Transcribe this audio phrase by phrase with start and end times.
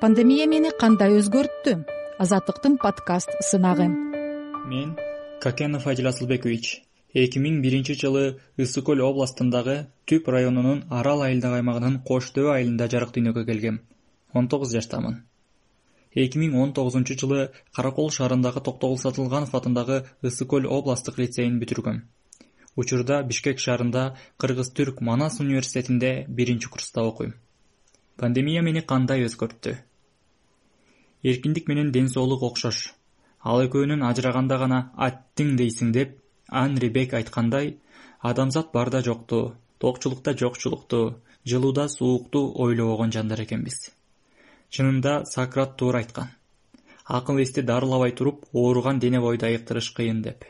[0.00, 1.72] пандемия мени кандай өзгөрттү?
[2.22, 3.88] Азаттыктын подкаст сынагы.
[4.70, 4.94] Мен
[5.42, 6.84] какенов адил асылбекович.
[7.14, 12.86] эки миң биринчи жылы ысык көл областындагы түп районунун арал айылдык аймагынын кош дөбө айылында
[12.92, 13.80] жарык дүйнөгө келгем.
[14.34, 15.24] он тогуз жаштамын.
[16.14, 22.02] эки миң он тогузунчу жылы каракол шаарындагы токтогул сатылганов атындагы ысык көл областтык лицейин бүтүргөм.
[22.76, 27.34] Учурда бишкек шаарында кыргыз түрк манас университетинде биринчи курста окуйм.
[28.16, 29.87] Пандемия мени кандай өзгөрттү
[31.22, 32.94] эркиндик менен ден соолук окшош.
[33.42, 36.16] Ал экөөнүн ажыраганда гана аттиң дейсиң деп
[36.48, 37.76] анри бек айткандай
[38.20, 43.90] адамзат барда жокту токчулукта жокчулукту жылууда суукту ойлобогон жандар экенбиз.
[44.70, 46.34] Чынында сократ туура айткан
[47.08, 50.44] акыл эсти дарылабай туруп ооруган дене бойду айыктырыш кыйын деп.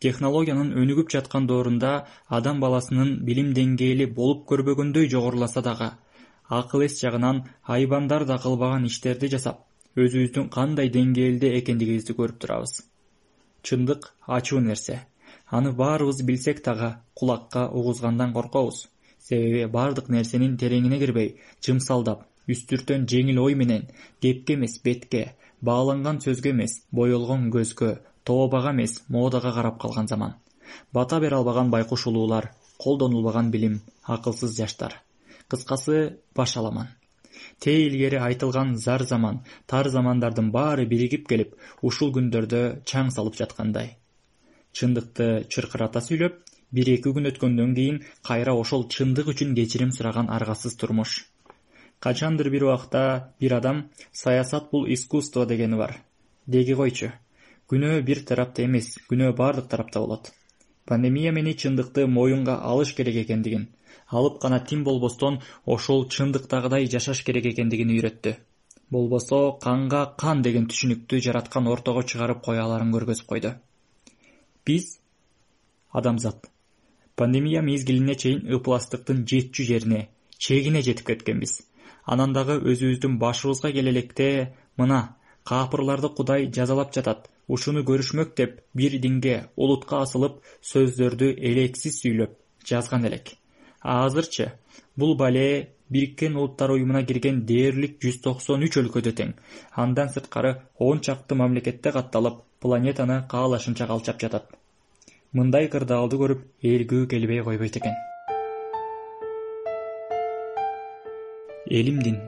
[0.00, 5.90] Технологиянын өнүгүп жаткан доорунда адам баласынын билим деңгээли болуп көрбөгөндөй жогоруласа дагы
[6.58, 9.60] акыл эс жагынан айбандар да кылбаган иштерди жасап
[9.96, 12.72] өзүбүздүн кандай деңгээлде экендигибизди көрүп турабыз.
[13.66, 15.00] Чындык ачуу нерсе.
[15.56, 18.88] Аны баарыбыз билсек дагы кулакка угузгандан коркобуз.
[19.18, 21.34] Себеби баардык нерсенин тереңине кирбей
[21.66, 23.86] жымсалдап үстүртөн жеңил ой менен
[24.22, 27.92] кепке эмес бетке бааланган сөзгө эмес боелгон көзгө
[28.24, 30.34] тообага эмес модага карап калган заман.
[30.92, 35.00] Бата бере албаган байкуш улуулар колдонулбаган билим акылсыз жаштар
[35.50, 35.98] кыскасы
[36.34, 36.88] баш аламан
[37.62, 39.36] тээ илгери айтылган зар заман
[39.70, 41.50] тар замандардын баары биригип келип
[41.88, 43.88] ушул күндөрдө чаң салып жаткандай.
[44.76, 46.34] Чындыкты чыркырата сүйлөп
[46.76, 51.26] бир эки күн өткөндөн кийин кайра ошол чындык үчүн кечирим сураган аргасыз турмуш.
[52.04, 55.98] Качандыр бир убакта бир адам саясат бул искусство дегени бар.
[56.46, 57.12] Деги койчу.
[57.70, 60.32] Күнөө бир тарапта эмес күнөө баардык тарапта болот
[60.90, 63.68] пандемия мени чындыкты моюнга алыш керек экендигин
[64.18, 68.34] алып гана тим болбостон ошол чындыктагыдай жашаш керек экендигин үйрөттү.
[68.90, 73.52] Болбосо канга кан деген түшүнүктү жараткан ортого чыгарып кое аларын көргөзүп койду.
[74.66, 74.98] Биз
[75.92, 76.50] адамзат
[77.16, 81.60] пандемия мезгилине чейин ыпластыктын жетчү жерине чегине жетип кеткенбиз
[82.04, 84.28] анан дагы өзүбүздүн башыбызга келе электе
[84.80, 85.00] мына
[85.50, 90.38] каапырларды кудай жазалап жатат ушуну көрүшмөк деп бир динге улутка асылып
[90.70, 92.36] сөздөрдү элексиз сүйлөп
[92.70, 93.34] жазган элек.
[93.82, 94.52] Азырчы
[94.96, 95.46] бул бале
[95.90, 99.34] бириккен улуттар уюмуна кирген дээрлик жүз токсон үч өлкөдө тең.
[99.74, 104.46] Андан сырткары он чакты мамлекетте катталып планетаны каалашынча калчап жатат.
[105.32, 107.96] Мындай кырдаалды көрүп ээлгүү келбей койбойт экен.
[111.70, 112.18] Элимдин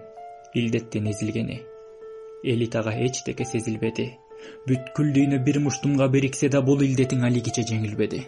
[0.54, 1.62] илдеттен эзилгени
[2.42, 4.18] элитага эчтеке сезилбеди
[4.68, 8.22] бүткүл дүйнө бир муштумга бириксе да бул илдетиң алигиче жеңилбеди.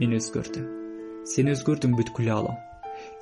[0.00, 0.70] Мен өзгөрдүм.
[1.34, 2.62] Сен өзгөрдүң бүткүл аалам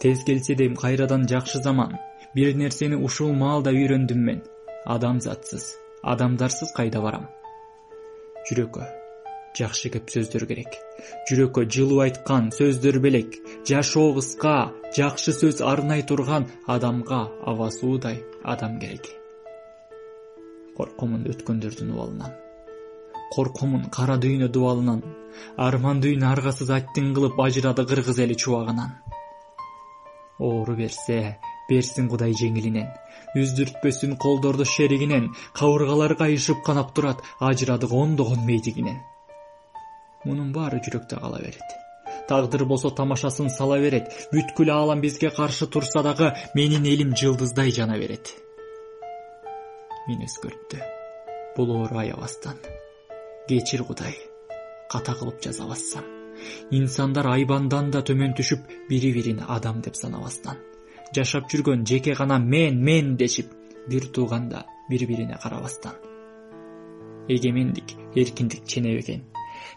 [0.00, 1.98] тез келсе дейм кайрадан жакшы заман.
[2.34, 4.42] Бир нерсени ушул маалда үйрөндүм мен.
[4.94, 5.68] Адамзатсыз
[6.12, 7.28] адамдарсыз кайда барам?
[8.48, 8.88] Жүрөккө
[9.58, 10.78] жакшы кеп сөздөр керек.
[11.30, 13.38] Жүрөккө жылуу айткан сөздөр белек.
[13.68, 14.58] Жашоо кыска
[14.96, 19.21] жакшы сөз арнай турган адамга аба суудай адам керек
[20.76, 22.32] коркомун өткөндөрдүн убалынан.
[23.34, 25.02] Коркомун кара дүйнө дубалынан
[25.66, 28.90] арман дүйнө аргасыз аттиң кылып ажырады кыргыз эли чубагынан.
[30.38, 31.38] Оору берсе
[31.68, 32.88] берсин кудай жеңилинен
[33.40, 39.00] үздүртпөсүн колдорду шеригинен кабыргалар кайышып канап турат ажырадык ондогон мейдигинен
[40.24, 41.76] мунун баары жүрөктө кала берет.
[42.28, 44.12] Тагдыр болсо тамашасын сала берет.
[44.32, 48.36] Бүткүл аалам бизге каршы турса дагы менин элим жылдыздай жана берет
[50.08, 50.80] өзгөрттү.
[51.56, 52.58] Бул оору аябастан.
[53.48, 54.16] Кечир кудай
[54.92, 56.04] ката кылып жасабассам
[56.70, 60.58] инсандар айбандан да төмөн түшүп бири бирин адам деп санабастан.
[61.16, 63.52] Жашап жүргөн жеке гана мен мен дешип
[63.88, 65.94] бир тууганда бири бирине карабастан.
[67.28, 69.24] Эгемендик эркиндик ченебеген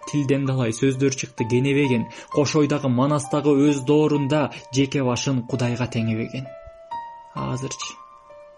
[0.09, 6.45] тилден далай сөздөр чыкты кенебеген кош ойдагы манас дагы өз доорунда жеке башын кудайга теңебеген
[7.35, 7.93] азырчы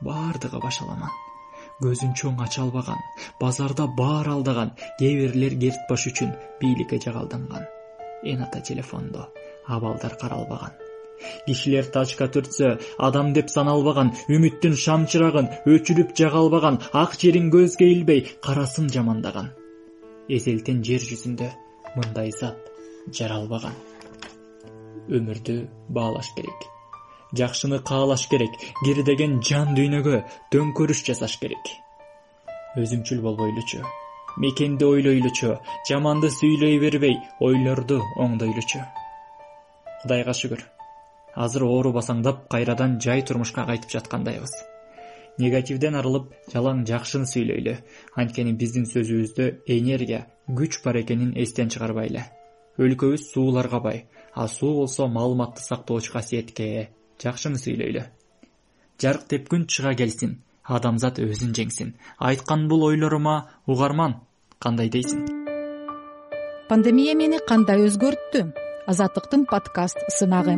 [0.01, 1.26] баардыгы башаламан
[1.83, 3.01] көзүн чоң ача албаган
[3.41, 6.31] базарда баар алдаган кээ бирлер керт баш үчүн
[6.62, 7.65] бийликке жагалданган
[8.31, 9.27] эн ата телефондо
[9.68, 10.74] абалдар каралбаган.
[11.47, 12.75] Кишилер тачка түртсө
[13.07, 19.51] адам деп саналбаган үмүттүн шам чырагын өчүрүп жага албаган ак жерин көзгө илбей карасын жамандаган.
[20.30, 21.51] Эзелтен жер жүзүндө
[21.97, 22.71] мындай зат
[23.19, 23.77] жаралбаган.
[25.09, 26.76] Өмүрдү баалаш керек
[27.33, 31.71] жакшыны каалаш керек кирдеген жан дүйнөгө төңкөрүш жасаш керек.
[32.77, 33.85] Өзүмчүл болбойлучу
[34.38, 35.57] мекенди ойлойлучу
[35.89, 38.81] жаманды сүйлөй бербей ойлорду оңдойлучу.
[40.01, 40.62] Кудайга шүгүр.
[41.35, 44.53] Азыр оору басаңдап кайрадан жай турмушка кайтып жаткандайбыз.
[45.41, 47.75] Негативден арылып жалаң жакшыны сүйлөйлү
[48.21, 52.23] анткени биздин сөзүбүздө энергия күч бар экенин эстен чыгарбайлы.
[52.77, 54.06] Өлкөбүз сууларга бай.
[54.33, 56.85] А суу болсо маалыматты сактоочу касиетке ээ
[57.23, 58.03] жакшыны сүйлөйлү
[59.01, 60.37] жарык тепкүн чыга келсин
[60.67, 61.93] адамзат өзүн жеңсин.
[62.19, 64.19] Айткан бул ойлорума угарман
[64.59, 65.25] кандай дейсиң?
[66.67, 68.47] Пандемия мени кандай өзгөрттү?
[68.87, 70.57] Азаттыктын подкаст сынагы